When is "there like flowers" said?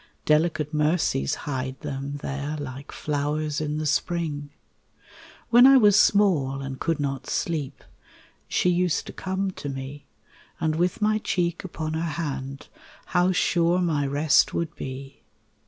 2.23-3.61